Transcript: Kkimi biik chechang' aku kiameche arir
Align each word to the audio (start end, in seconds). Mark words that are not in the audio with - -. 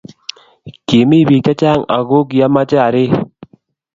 Kkimi 0.75 1.19
biik 1.27 1.43
chechang' 1.45 1.87
aku 1.97 2.17
kiameche 2.29 2.77
arir 2.87 3.11